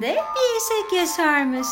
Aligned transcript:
köyünde 0.00 0.24
bir 0.34 0.56
eşek 0.56 0.92
yaşarmış. 0.92 1.66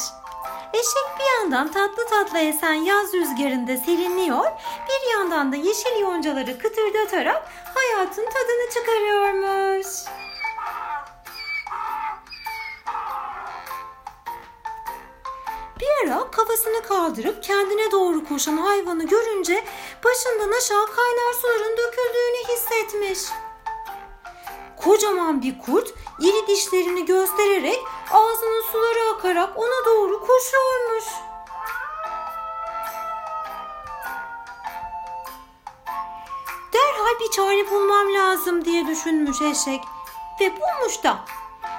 Eşek 0.72 1.18
bir 1.18 1.40
yandan 1.40 1.72
tatlı 1.72 2.06
tatlı 2.06 2.38
esen 2.38 2.72
yaz 2.72 3.14
rüzgarında 3.14 3.76
serinliyor, 3.76 4.44
bir 4.88 5.12
yandan 5.12 5.52
da 5.52 5.56
yeşil 5.56 6.00
yoncaları 6.00 6.58
kıtırdatarak 6.58 7.48
hayatın 7.74 8.24
tadını 8.24 8.70
çıkarıyormuş. 8.74 9.86
Bir 15.80 16.10
ara 16.10 16.30
kafasını 16.30 16.82
kaldırıp 16.82 17.42
kendine 17.42 17.90
doğru 17.92 18.24
koşan 18.28 18.56
hayvanı 18.56 19.06
görünce 19.06 19.64
başından 20.04 20.52
aşağı 20.58 20.86
kaynar 20.86 21.32
suların 21.32 21.76
döküldüğünü 21.76 22.54
hissetmiş. 22.54 23.45
Kocaman 24.76 25.42
bir 25.42 25.58
kurt 25.58 25.88
iri 26.20 26.46
dişlerini 26.46 27.04
göstererek 27.04 27.78
ağzının 28.10 28.62
suları 28.72 29.16
akarak 29.16 29.58
ona 29.58 29.84
doğru 29.86 30.26
koşuyormuş. 30.26 31.04
Derhal 36.72 37.20
bir 37.20 37.30
çare 37.30 37.70
bulmam 37.70 38.14
lazım 38.14 38.64
diye 38.64 38.86
düşünmüş 38.86 39.42
eşek 39.42 39.80
ve 40.40 40.52
bulmuş 40.60 41.02
da. 41.04 41.18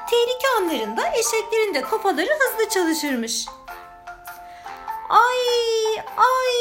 Tehlike 0.10 0.48
anlarında 0.58 1.12
eşeklerin 1.14 1.74
de 1.74 1.82
kafaları 1.82 2.30
hızlı 2.40 2.70
çalışırmış. 2.70 3.46
Ay 5.10 6.00
ay 6.18 6.56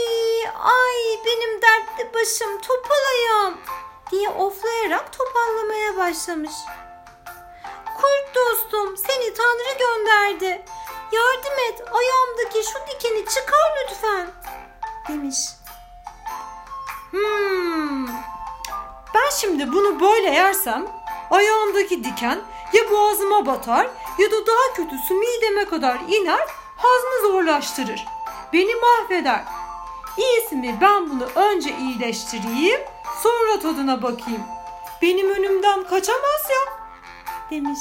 ay 0.55 1.25
benim 1.25 1.62
dertli 1.62 2.15
başım 2.15 2.61
topalayam 2.61 3.55
diye 4.10 4.28
oflayarak 4.28 5.12
topallamaya 5.12 5.97
başlamış. 5.97 6.53
Kurt 7.97 8.34
dostum 8.34 8.97
seni 8.97 9.34
Tanrı 9.34 9.78
gönderdi. 9.78 10.64
Yardım 11.12 11.58
et 11.69 11.83
ayağımdaki 11.92 12.70
şu 12.70 12.78
dikeni 12.86 13.25
çıkar 13.27 13.86
lütfen 13.91 14.27
demiş. 15.08 15.39
Hmm. 17.11 18.06
Ben 19.14 19.31
şimdi 19.41 19.72
bunu 19.72 20.00
böyle 20.00 20.31
yersem 20.31 20.86
ayağımdaki 21.31 22.05
diken 22.05 22.41
ya 22.72 22.91
boğazıma 22.91 23.47
batar 23.47 23.86
ya 24.19 24.31
da 24.31 24.47
daha 24.47 24.75
kötüsü 24.75 25.14
mideme 25.14 25.64
kadar 25.64 25.98
iner 26.09 26.47
hazmı 26.77 27.28
zorlaştırır. 27.28 28.06
Beni 28.53 28.75
mahveder. 28.75 29.44
İyisi 30.16 30.56
mi 30.56 30.78
ben 30.81 31.11
bunu 31.11 31.27
önce 31.34 31.77
iyileştireyim 31.78 32.81
sonra 33.22 33.61
tadına 33.61 34.03
bakayım. 34.03 34.42
Benim 35.03 35.31
önümden 35.31 35.84
kaçamaz 35.84 36.50
ya 36.50 36.72
demiş. 37.50 37.81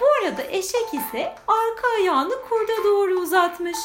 Bu 0.00 0.06
arada 0.06 0.42
eşek 0.42 0.94
ise 0.94 1.34
arka 1.48 1.88
ayağını 1.96 2.34
kurda 2.48 2.84
doğru 2.84 3.14
uzatmış. 3.14 3.78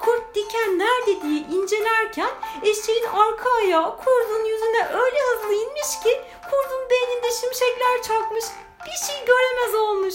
Kurt 0.00 0.34
diken 0.34 0.78
nerede 0.78 1.22
diye 1.22 1.40
incelerken 1.40 2.30
eşeğin 2.62 3.04
arka 3.04 3.50
ayağı 3.62 3.96
kurdun 3.96 4.44
yüzüne 4.44 4.88
öyle 4.88 5.18
hızlı 5.18 5.54
inmiş 5.54 6.00
ki 6.02 6.22
kurdun 6.50 6.90
beyninde 6.90 7.30
şimşekler 7.40 8.02
çakmış. 8.02 8.44
Bir 8.86 9.06
şey 9.06 9.24
göremez 9.26 9.74
olmuş. 9.74 10.14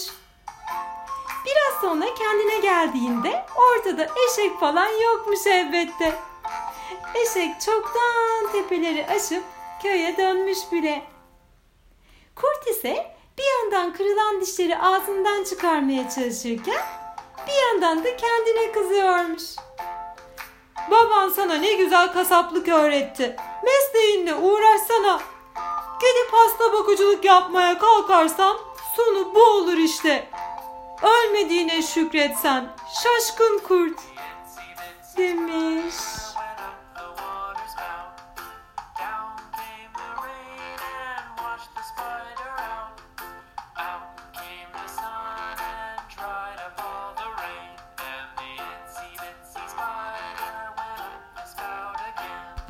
Biraz 1.45 1.81
sonra 1.81 2.13
kendine 2.13 2.57
geldiğinde 2.57 3.45
ortada 3.55 4.07
eşek 4.27 4.59
falan 4.59 4.87
yokmuş 4.87 5.47
elbette. 5.47 6.26
Eşek 7.21 7.61
çoktan 7.61 8.51
tepeleri 8.51 9.07
aşıp 9.07 9.43
köye 9.81 10.17
dönmüş 10.17 10.57
bile. 10.71 11.03
Kurt 12.35 12.67
ise 12.67 13.15
bir 13.37 13.43
yandan 13.43 13.93
kırılan 13.93 14.41
dişleri 14.41 14.77
ağzından 14.77 15.43
çıkarmaya 15.43 16.09
çalışırken 16.09 16.81
bir 17.47 17.53
yandan 17.53 18.03
da 18.03 18.15
kendine 18.15 18.71
kızıyormuş. 18.71 19.43
Baban 20.91 21.29
sana 21.29 21.55
ne 21.55 21.73
güzel 21.73 22.13
kasaplık 22.13 22.67
öğretti. 22.67 23.35
Mesleğinle 23.63 24.35
uğraşsana. 24.35 25.19
Gidip 25.99 26.33
hasta 26.33 26.73
bakıcılık 26.73 27.25
yapmaya 27.25 27.77
kalkarsan 27.77 28.57
sonu 28.95 29.35
bu 29.35 29.43
olur 29.43 29.77
işte. 29.77 30.29
Ölmediğine 31.03 31.81
şükretsen 31.81 32.75
şaşkın 33.03 33.59
kurt 33.67 33.99
demiş. 35.17 35.95